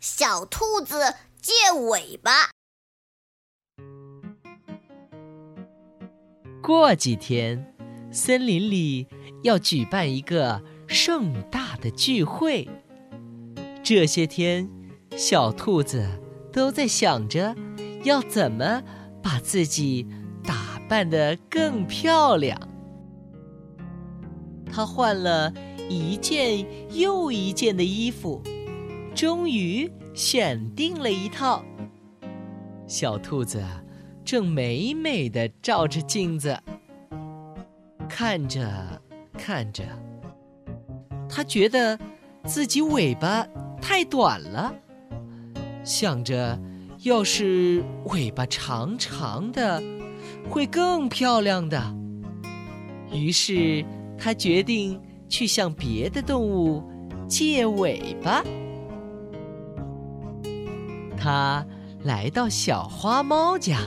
[0.00, 2.50] 小兔子借尾巴。
[6.62, 7.74] 过几天，
[8.12, 9.08] 森林里
[9.42, 12.68] 要举办一个盛大的聚会。
[13.82, 14.70] 这些天，
[15.16, 16.08] 小兔子
[16.52, 17.56] 都在想着
[18.04, 18.80] 要怎么
[19.20, 20.06] 把自己
[20.44, 22.56] 打扮得更漂亮。
[24.70, 25.52] 他换了
[25.88, 26.64] 一件
[26.96, 28.40] 又一件的衣服。
[29.18, 31.64] 终于选定了一套。
[32.86, 33.60] 小兔子
[34.24, 36.56] 正美美的照着镜子，
[38.08, 38.62] 看着
[39.36, 39.82] 看着，
[41.28, 41.98] 它觉得
[42.44, 43.44] 自己尾巴
[43.82, 44.72] 太短了，
[45.82, 46.56] 想着
[47.02, 49.82] 要是尾巴长长的，
[50.48, 51.92] 会更漂亮的。
[53.12, 53.84] 于是，
[54.16, 56.84] 它决定去向别的动物
[57.26, 58.44] 借尾巴。
[61.20, 61.64] 他
[62.04, 63.78] 来到小花猫家，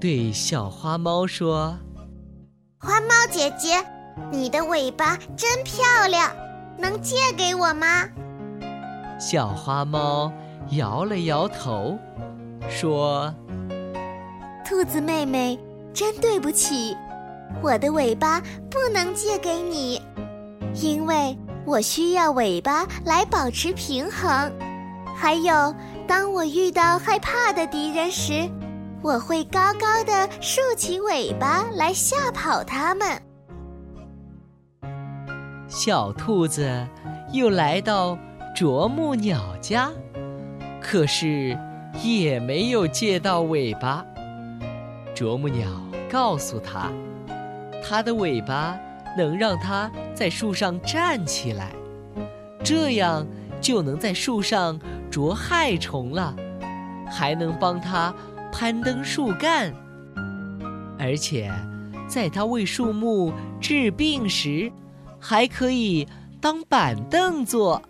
[0.00, 1.76] 对小花猫说
[2.80, 3.84] ：“花猫姐姐，
[4.32, 6.34] 你的尾巴真漂亮，
[6.78, 8.08] 能借给我吗？”
[9.20, 10.32] 小花猫
[10.70, 11.98] 摇了摇头，
[12.68, 13.32] 说
[14.64, 15.58] ：“兔子妹妹，
[15.92, 16.96] 真对不起，
[17.62, 20.00] 我的尾巴不能借给你，
[20.74, 24.50] 因为我需要尾巴来保持平衡，
[25.14, 25.74] 还有。”
[26.06, 28.48] 当我遇到害怕的敌人时，
[29.02, 33.20] 我会高高的竖起尾巴来吓跑他们。
[35.66, 36.86] 小兔子
[37.32, 38.18] 又来到
[38.54, 39.90] 啄木鸟家，
[40.80, 41.58] 可是
[42.02, 44.04] 也没有借到尾巴。
[45.14, 45.66] 啄木鸟
[46.10, 46.90] 告诉他，
[47.82, 48.78] 它的尾巴
[49.16, 51.72] 能让它在树上站起来，
[52.62, 53.26] 这样
[53.60, 54.78] 就能在树上。
[55.14, 56.34] 捉害虫了，
[57.08, 58.12] 还能帮它
[58.50, 59.72] 攀登树干，
[60.98, 61.48] 而且
[62.08, 64.72] 在它为树木治病时，
[65.20, 66.04] 还可以
[66.40, 67.80] 当板凳坐。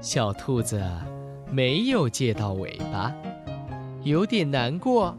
[0.00, 0.82] 小兔子
[1.52, 3.12] 没有借到尾巴，
[4.02, 5.14] 有点难过，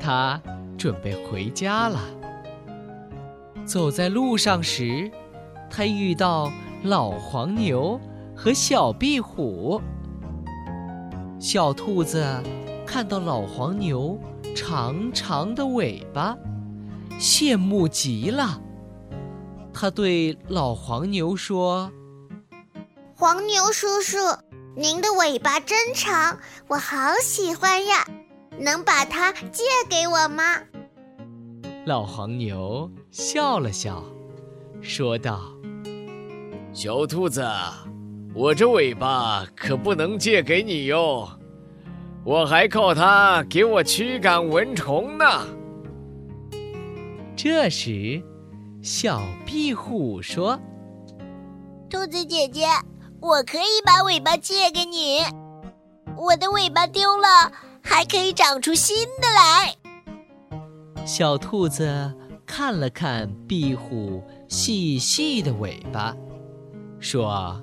[0.00, 0.42] 它
[0.76, 2.00] 准备回家了。
[3.64, 5.08] 走在路上时，
[5.70, 6.50] 它遇到。
[6.82, 8.00] 老黄牛
[8.34, 9.80] 和小壁虎。
[11.38, 12.24] 小兔子
[12.86, 14.18] 看到老黄牛
[14.54, 16.36] 长长的尾巴，
[17.18, 18.60] 羡慕极了。
[19.72, 21.90] 他对老黄牛说
[23.14, 24.18] ：“黄牛叔叔，
[24.74, 28.06] 您的尾巴真长，我好喜欢呀！
[28.58, 30.42] 能把它借给我吗？”
[31.86, 34.02] 老黄牛笑了笑，
[34.80, 35.40] 说道。
[36.82, 37.46] 小兔子，
[38.34, 41.28] 我这尾巴可不能借给你哟，
[42.24, 45.26] 我还靠它给我驱赶蚊虫呢。
[47.36, 48.22] 这时，
[48.80, 50.58] 小壁虎说
[51.90, 52.64] ：“兔子姐姐，
[53.20, 55.18] 我可以把尾巴借给你，
[56.16, 57.52] 我的尾巴丢了，
[57.82, 59.74] 还可以长出新的来。”
[61.04, 62.14] 小兔子
[62.46, 66.16] 看了看壁虎细细的尾巴。
[67.00, 67.58] 说：“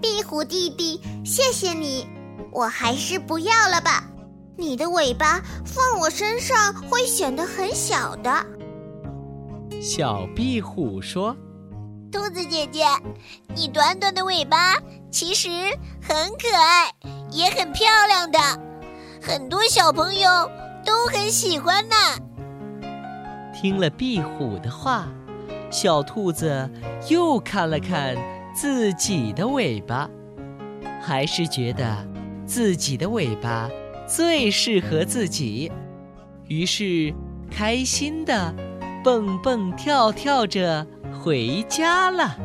[0.00, 2.06] 壁虎弟弟，谢谢你，
[2.52, 4.04] 我还是不要了吧。
[4.56, 8.30] 你的尾巴放我身上会显得很小的。”
[9.80, 11.34] 小壁虎说
[12.12, 12.84] ：“兔子姐姐，
[13.56, 14.76] 你短短的尾巴
[15.10, 15.48] 其实
[16.02, 16.92] 很可爱，
[17.30, 18.38] 也很漂亮的，
[19.22, 20.28] 很多小朋友
[20.84, 21.96] 都很喜欢呢。”
[23.58, 25.08] 听了壁虎的话。
[25.70, 26.68] 小兔子
[27.08, 28.16] 又看了看
[28.54, 30.10] 自己的尾巴，
[31.00, 31.96] 还是觉得
[32.44, 33.70] 自己的尾巴
[34.06, 35.70] 最适合自己，
[36.48, 37.14] 于是
[37.50, 38.52] 开心的
[39.04, 40.84] 蹦蹦跳跳着
[41.22, 42.36] 回家了。